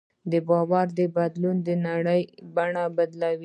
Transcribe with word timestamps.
د 0.31 0.33
باور 0.47 0.87
بدلون 1.15 1.57
د 1.67 1.69
نړۍ 1.87 2.21
بڼه 2.55 2.83
بدلوي. 2.97 3.39